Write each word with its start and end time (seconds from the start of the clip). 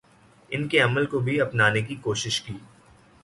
ان 0.51 0.67
کے 0.67 0.79
عمل 0.79 1.05
کو 1.05 1.19
بھی 1.19 1.39
اپنانے 1.41 1.81
کی 1.81 1.95
کوشش 2.01 2.41
کی 2.41 2.53